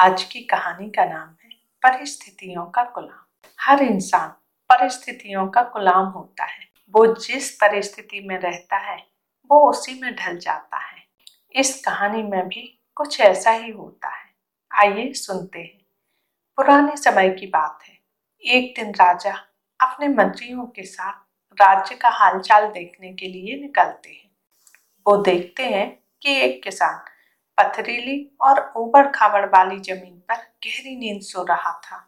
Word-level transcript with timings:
आज 0.00 0.22
की 0.22 0.40
कहानी 0.40 0.90
का 0.90 1.04
नाम 1.04 1.28
है 1.28 1.50
परिस्थितियों 1.82 2.66
का 2.66 2.82
गुलाम। 2.82 3.48
हर 3.60 3.82
इंसान 3.82 4.28
परिस्थितियों 4.68 5.48
का 5.48 5.62
गुलाम 5.62 6.06
होता 6.06 6.44
है। 6.44 6.68
वो 6.92 7.06
जिस 7.06 7.50
परिस्थिति 7.50 8.20
में 8.20 8.38
रहता 8.38 8.76
है, 8.76 9.06
वो 9.50 9.70
उसी 9.70 10.00
में 10.02 10.16
ढल 10.16 10.38
जाता 10.38 10.76
है। 10.76 11.06
इस 11.54 11.84
कहानी 11.84 12.22
में 12.22 12.48
भी 12.48 12.82
कुछ 12.94 13.20
ऐसा 13.20 13.50
ही 13.50 13.70
होता 13.70 14.08
है। 14.08 14.34
आइए 14.74 15.12
सुनते 15.12 15.58
हैं। 15.58 15.86
पुराने 16.56 16.96
समय 16.96 17.30
की 17.30 17.46
बात 17.46 17.78
है। 17.88 17.98
एक 18.40 18.80
दिन 18.80 18.90
राजा 18.90 19.34
अपने 19.80 20.08
मंत्रियों 20.08 20.66
के 20.66 20.82
साथ 20.82 21.14
राज्य 21.60 21.94
का 21.94 22.08
हालचाल 22.08 22.66
देखने 22.66 23.12
के 23.12 23.26
लिए 23.26 23.60
निकलते 23.60 24.10
हैं। 24.10 24.30
वो 25.06 25.16
देखते 25.16 25.66
हैं 25.66 26.04
कि 26.22 26.34
एक 26.34 26.62
किसान 26.62 27.13
पथरीली 27.58 28.36
और 28.40 28.72
ऊबड़ 28.76 29.06
खाबड़ 29.06 29.44
वाली 29.46 29.78
ज़मीन 29.78 30.22
पर 30.28 30.34
गहरी 30.34 30.96
नींद 30.96 31.20
सो 31.22 31.42
रहा 31.42 31.72
था। 31.84 32.06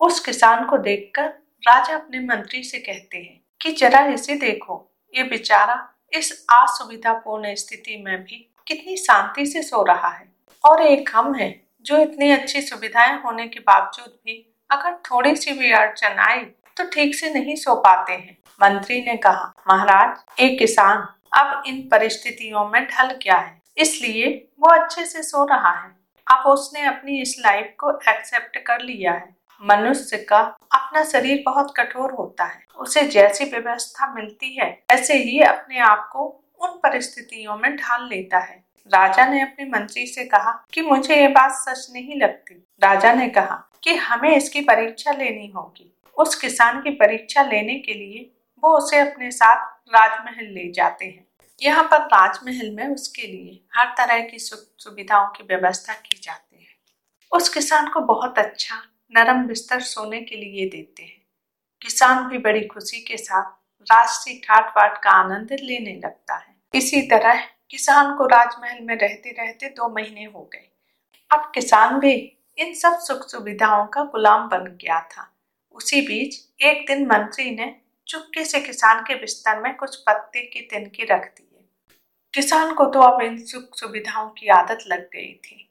उस 0.00 0.20
किसान 0.20 0.64
को 0.64 0.78
देखकर 0.78 1.28
राजा 1.62 1.94
अपने 1.94 2.20
मंत्री 2.20 2.62
से 2.62 2.78
कहते 2.78 3.18
हैं 3.18 3.40
कि 3.60 3.72
जरा 3.72 4.04
इसे 4.06 4.34
देखो, 4.34 4.84
ये 5.14 5.22
बेचारा 5.22 5.76
इस 6.12 6.32
असुविधापूर्ण 6.52 7.54
स्थिति 7.54 8.02
में 8.06 8.22
भी 8.24 8.36
कितनी 8.66 8.96
शांति 8.96 9.46
से 9.46 9.62
सो 9.62 9.82
रहा 9.82 10.08
है। 10.08 10.28
और 10.64 10.82
एक 10.82 11.10
हम 11.14 11.34
है 11.34 11.50
जो 11.86 11.96
इतनी 11.96 12.30
अच्छी 12.30 12.60
सुविधाएँ 12.60 13.20
होने 13.22 13.46
के 13.48 13.60
बावजूद 13.60 14.18
भी 14.26 14.44
अगर 14.70 14.94
थोड़ी 15.10 15.34
सी 15.36 15.52
भी 15.52 15.72
अड़चन 15.72 16.18
आई 16.20 16.40
तो 16.76 16.84
ठीक 16.84 17.14
से 17.14 17.32
नहीं 17.34 17.54
सो 17.56 17.74
पाते 17.74 18.12
हैं। 18.12 18.36
मंत्री 18.60 19.00
ने 19.00 19.16
कहा, 19.16 19.52
महाराज, 19.68 20.40
एक 20.40 20.58
किसान 20.58 21.06
अब 21.32 21.62
इन 21.66 21.80
परिस्थितियों 21.88 22.68
में 22.68 22.84
ढल 22.86 23.12
गया 23.14 23.36
है। 23.36 23.60
इसलिए 23.78 24.28
वो 24.60 24.70
अच्छे 24.70 25.04
से 25.04 25.22
सो 25.22 25.44
रहा 25.44 25.70
है। 25.70 25.90
अब 26.26 26.46
उसने 26.46 26.84
अपनी 26.84 27.20
इस 27.22 27.36
लाइफ 27.40 27.74
को 27.78 27.90
एक्सेप्ट 28.08 28.58
कर 28.58 28.80
लिया 28.80 29.12
है। 29.12 29.36
मनुष्य 29.62 30.16
का 30.16 30.38
अपना 30.72 31.04
शरीर 31.04 31.42
बहुत 31.46 31.72
कठोर 31.76 32.12
होता 32.12 32.44
है। 32.44 32.64
उसे 32.78 33.02
जैसी 33.02 33.44
व्यवस्था 33.44 34.12
मिलती 34.14 34.54
है 34.56 34.70
ऐसे 34.90 35.14
ही 35.14 35.40
अपने 35.40 35.78
आप 35.78 36.08
को 36.12 36.24
उन 36.60 36.70
परिस्थितियों 36.82 37.56
में 37.56 37.76
ढाल 37.76 38.08
लेता 38.08 38.38
है। 38.38 38.64
राजा 38.90 39.26
ने 39.26 39.40
अपने 39.42 39.64
मंत्री 39.64 40.06
से 40.06 40.24
कहा 40.24 40.52
कि 40.72 40.82
मुझे 40.82 41.16
ये 41.16 41.28
बात 41.28 41.52
सच 41.52 41.88
नहीं 41.92 42.20
लगती। 42.20 42.54
राजा 42.82 43.12
ने 43.12 43.28
कहा 43.28 43.64
कि 43.82 43.94
हमें 43.94 44.36
इसकी 44.36 44.60
परीक्षा 44.60 45.12
लेनी 45.12 45.52
होगी। 45.56 45.92
उस 46.16 46.34
किसान 46.34 46.80
की 46.82 46.90
परीक्षा 46.90 47.42
लेने 47.42 47.74
के 47.74 47.94
लिए 47.94 48.30
वो 48.64 48.76
उसे 48.78 48.98
अपने 48.98 49.30
साथ 49.30 49.66
राजमहल 49.94 50.46
ले 50.46 50.72
जाते 50.72 51.04
हैं। 51.04 51.27
यहाँ 51.62 51.84
पर 51.84 51.98
राजमहल 51.98 52.70
में 52.70 52.88
उसके 52.88 53.22
लिए 53.22 53.60
हर 53.74 53.86
तरह 53.86 54.20
की 54.20 54.38
सुख 54.38 54.58
सुविधाओं 54.78 55.28
की 55.28 55.44
व्यवस्था 55.44 55.94
की 55.94 56.20
जाती 56.22 56.62
है। 56.62 56.68
उस 57.32 57.48
किसान 57.48 57.88
को 57.88 58.00
बहुत 58.00 58.38
अच्छा 58.38 58.76
नरम 59.16 59.46
बिस्तर 59.46 59.80
सोने 59.80 60.20
के 60.20 60.36
लिए 60.36 60.68
देते 60.68 61.02
हैं। 61.02 61.22
किसान 61.82 62.28
भी 62.28 62.38
बड़ी 62.38 62.66
खुशी 62.66 63.00
के 63.00 63.16
साथ 63.16 63.50
राष्ट्रीय 63.90 64.40
ठाट 64.44 64.68
वाट 64.68 65.02
का 65.02 65.10
आनंद 65.10 65.56
लेने 65.62 66.00
लगता 66.04 66.34
है। 66.34 66.56
इसी 66.74 67.02
तरह 67.02 67.42
किसान 67.70 68.16
को 68.16 68.26
राजमहल 68.26 68.80
में 68.80 68.96
रहते 68.96 69.30
रहते 69.30 69.68
दो 69.68 69.88
महीने 69.88 70.24
हो 70.24 70.50
गए। 70.52 70.68
अब 71.30 71.52
किसान 71.54 71.98
भी 71.98 72.12
इन 72.58 72.74
सब 72.74 72.98
सुख 72.98 73.28
सुविधाओं 73.28 73.86
का 73.86 74.04
गुलाम 74.04 74.48
बन 74.48 74.64
गया 74.64 75.00
था। 75.00 75.34
उसी 75.72 76.00
बीच 76.00 76.62
एक 76.62 76.86
दिन 76.86 77.06
मंत्री 77.06 77.50
ने 77.50 77.76
चुपके 78.06 78.44
से 78.44 78.60
किसान 78.60 79.00
के 79.00 79.14
बिस्तर 79.14 79.60
में 79.60 79.76
कुछ 79.76 79.96
पत्ते 79.96 80.40
की 80.40 80.60
तिनकी 80.60 81.04
रख 81.04 81.26
दी। 81.26 81.47
किसान 82.38 82.74
को 82.74 82.84
तो 82.84 83.00
अब 83.00 83.20
इन 83.22 83.36
सुख 83.44 83.76
सुविधाओं 83.76 84.28
की 84.28 84.48
आदत 84.48 84.78
लग 84.86 85.00
गई 85.00 85.32
थी। 85.34 85.70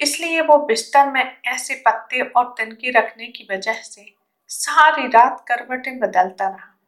इसलिए 0.00 0.40
वो 0.40 0.56
बिस्तर 0.56 1.06
में 1.10 1.36
ऐसे 1.46 1.74
पत्ते 1.74 2.20
और 2.20 2.44
तिनकी 2.58 2.90
रखने 2.90 3.26
की 3.26 3.46
वजह 3.50 3.72
से 3.72 4.04
सारी 4.48 5.06
रात 5.08 5.44
करवटें 5.48 5.98
बदलता 5.98 6.48
रहा। 6.48 6.78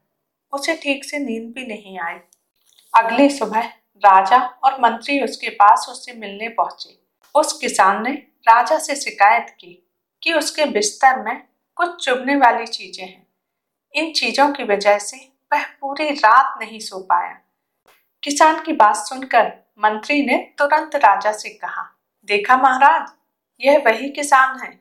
उसे 0.52 0.74
ठीक 0.74 1.04
से 1.04 1.18
नींद 1.18 1.52
भी 1.54 1.66
नहीं 1.66 1.98
आई। 1.98 2.14
अगली 2.94 3.28
सुबह 3.30 3.64
राजा 4.02 4.38
और 4.64 4.80
मंत्री 4.80 5.20
उसके 5.20 5.50
पास 5.50 5.86
उससे 5.88 6.12
मिलने 6.12 6.48
पहुँचे। 6.48 6.98
उस 7.34 7.58
किसान 7.58 8.02
ने 8.02 8.12
राजा 8.48 8.78
से 8.78 8.96
शिकायत 8.96 9.56
की 9.60 9.88
कि 10.22 10.32
उसके 10.32 10.64
बिस्तर 10.64 11.22
में 11.22 11.42
कुछ 11.76 12.04
चुभने 12.04 12.36
वाली 12.36 12.66
चीज़ें 12.66 13.04
हैं। 13.06 13.26
इन 13.94 14.12
चीज़ों 14.12 14.52
की 14.52 14.64
वजह 14.64 14.98
से 14.98 15.16
वह 15.52 15.64
पूरी 15.80 16.10
रात 16.10 16.54
नहीं 16.60 16.80
सो 16.80 17.00
पाया। 17.00 17.40
किसान 18.26 18.62
की 18.62 18.72
बात 18.72 18.96
सुनकर 18.96 19.52
मंत्री 19.78 20.26
ने 20.26 20.36
तुरंत 20.58 20.94
राजा 20.94 21.32
से 21.32 21.48
कहा, 21.48 21.82
देखा 22.28 22.56
महाराज, 22.56 23.12
यह 23.60 23.82
वही 23.86 24.08
किसान 24.08 24.58
है 24.60 24.80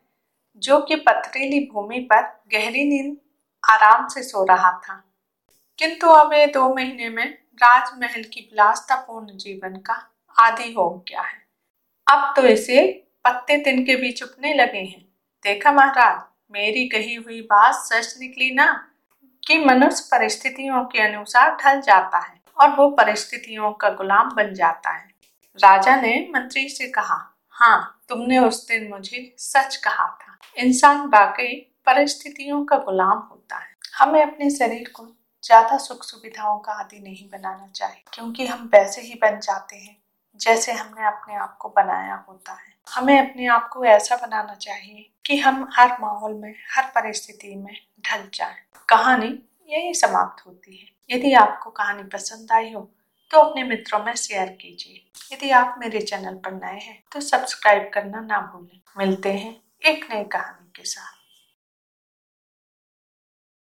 जो 0.57 0.79
कि 0.79 0.95
पथरीली 0.95 1.59
भूमि 1.73 2.00
पर 2.00 2.22
गहरी 2.51 2.83
नींद 2.83 3.17
आराम 3.63 4.07
से 4.07 4.23
सो 4.23 4.44
रहा 4.44 4.72
था। 4.79 4.94
किंतु 5.79 6.07
अब 6.07 6.33
ये 6.33 6.45
दो 6.47 6.75
महीने 6.75 7.09
में 7.09 7.25
राजमहल 7.56 8.23
की 8.23 8.41
विलासतापूर्ण 8.41 9.38
जीवन 9.38 9.75
का 9.75 10.01
आदि 10.39 10.72
हो 10.73 10.89
गया 11.09 11.22
है। 11.22 11.38
अब 12.07 12.33
तो 12.35 12.47
इसे 12.47 13.07
पत्ते 13.23 13.57
तिनके 13.57 13.95
भी 13.95 14.12
चुपने 14.12 14.53
लगे 14.53 14.79
हैं। 14.79 15.06
देखा 15.44 15.72
महाराज, 15.72 16.22
मेरी 16.51 16.88
कही 16.88 17.16
हुई 17.16 17.41
बात 17.41 17.75
सच 17.75 18.16
निकली 18.19 18.53
ना 18.53 18.88
कि 19.47 19.57
मनुष्य 19.66 20.07
परिस्थितियों 20.12 20.83
के 20.85 21.01
अनुसार 21.01 21.56
ढल 21.56 21.81
जाता 21.81 22.17
है। 22.17 22.44
और 22.58 22.76
वो 22.76 22.90
परिस्थितियों 22.92 23.72
का 23.74 23.90
गुलाम 23.92 24.30
बन 24.30 24.54
जाता 24.54 24.92
है। 24.92 25.08
राजा 25.60 25.96
ने 25.96 26.16
मंत्री 26.34 26.68
से 26.70 26.88
कहा 26.90 27.20
हाँ 27.56 28.02
तुमने 28.10 28.38
उस 28.38 28.68
दिन 28.68 28.88
मुझे 28.90 29.36
सच 29.40 29.76
कहा 29.76 30.06
था। 30.22 30.38
इंसान 30.58 31.08
वाकई 31.08 31.54
परिस्थितियों 31.88 32.64
का 32.66 32.78
गुलाम 32.78 33.18
होता 33.22 33.58
है। 33.58 33.74
हमें 33.98 34.22
अपने 34.22 34.50
शरीर 34.50 34.92
को 34.96 35.06
ज़्यादा 35.44 35.78
सुख 35.78 36.04
सुविधाओं 36.04 36.58
का 36.60 36.74
आदि 36.74 37.00
नहीं 37.00 37.30
बनाना 37.30 37.68
चाहिए, 37.68 38.04
क्योंकि 38.14 38.46
हम 38.48 38.70
वैसे 38.74 39.02
ही 39.02 39.14
बन 39.14 39.40
जाते 39.40 39.76
हैं, 39.76 39.96
जैसे 40.40 40.72
हमने 40.72 41.06
अपने 41.08 41.36
आप 41.36 41.58
को 41.58 41.70
बनाया 41.70 42.16
होता 42.30 42.54
है। 42.54 42.74
हमें 42.88 43.20
अपने 43.20 43.48
आप 43.48 43.70
को 43.74 43.86
ऐसा 43.86 44.16
बनाना 44.18 44.54
चाहिए 44.56 45.10
कि 45.26 45.38
हम 45.38 45.68
हर 45.74 45.98
माहौल 46.02 46.34
में, 46.34 46.54
हर 46.76 46.92
परिस्थिति 46.96 47.56
में 47.56 47.76
ढल 48.02 48.30
जाए। 48.34 48.56
कहानी 48.90 49.30
यही 49.70 49.94
समाप्त 49.94 50.46
होती 50.48 50.76
है। 50.76 50.88
यदि 51.09 51.34
आपको 51.34 51.70
कहानी 51.70 52.03
पसंद 52.03 52.52
आई 52.52 52.72
हो 52.74 52.81
तो 53.31 53.40
अपने 53.40 53.64
मित्रों 53.64 54.03
में 54.03 54.14
शेयर 54.16 54.50
कीजिए। 54.62 55.02
यदि 55.34 55.50
आप 55.52 55.76
मेरे 55.80 56.02
चैनल 56.02 56.36
पर 56.36 56.53
नए 56.53 56.80
हैं 56.80 57.02
तो 57.12 57.20
सब्सक्राइब 57.22 57.90
करना 57.94 58.22
ना 58.22 58.40
भूलें। 58.54 58.80
मिलते 58.98 59.34
हैं 59.34 59.56
एक 59.86 60.08
नई 60.14 60.24
कहानी 60.24 60.72
के 60.75 60.84
साथ। 60.84 61.15